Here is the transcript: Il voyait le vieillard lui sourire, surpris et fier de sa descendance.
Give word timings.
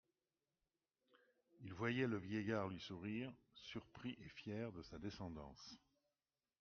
Il 1.59 1.71
voyait 1.73 2.07
le 2.07 2.17
vieillard 2.17 2.69
lui 2.69 2.79
sourire, 2.79 3.31
surpris 3.53 4.17
et 4.19 4.29
fier 4.29 4.71
de 4.71 4.81
sa 4.81 4.97
descendance. 4.97 5.77